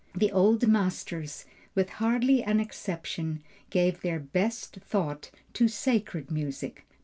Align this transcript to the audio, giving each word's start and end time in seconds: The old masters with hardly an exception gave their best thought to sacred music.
The 0.15 0.31
old 0.31 0.67
masters 0.67 1.45
with 1.75 1.91
hardly 2.01 2.41
an 2.41 2.59
exception 2.59 3.43
gave 3.69 4.01
their 4.01 4.19
best 4.19 4.77
thought 4.77 5.29
to 5.53 5.67
sacred 5.67 6.31
music. 6.31 6.87